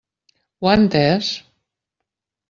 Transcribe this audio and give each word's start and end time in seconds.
Ho 0.63 0.69
ha 0.71 0.71
entès? 0.77 1.29